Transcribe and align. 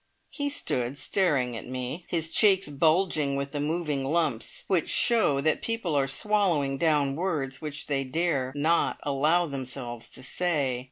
He 0.31 0.49
stood 0.49 0.97
staring 0.97 1.55
at 1.55 1.67
me, 1.67 2.05
his 2.07 2.33
cheeks 2.33 2.69
bulging 2.69 3.35
with 3.35 3.51
the 3.51 3.59
moving 3.59 4.03
lumps 4.03 4.63
which 4.67 4.89
show 4.89 5.41
that 5.41 5.61
people 5.61 5.93
are 5.95 6.07
swallowing 6.07 6.79
down 6.79 7.15
words 7.15 7.61
which 7.61 7.85
they 7.85 8.03
dare 8.03 8.51
not 8.55 8.97
allow 9.03 9.45
themselves 9.45 10.09
to 10.13 10.23
say. 10.23 10.79